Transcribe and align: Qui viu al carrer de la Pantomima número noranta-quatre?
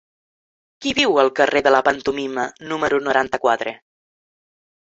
Qui 0.85 0.93
viu 0.99 1.19
al 1.25 1.29
carrer 1.41 1.61
de 1.67 1.75
la 1.75 1.83
Pantomima 1.89 2.47
número 2.73 3.01
noranta-quatre? 3.09 3.75